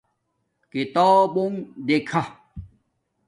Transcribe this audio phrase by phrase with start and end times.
[0.71, 1.53] کتابونݣ
[1.85, 2.21] دیکھہ